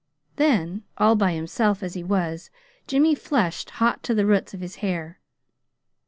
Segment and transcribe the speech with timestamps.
[0.37, 2.49] Then, all by himself as he was,
[2.87, 5.19] Jimmy flushed hot to the roots of his hair.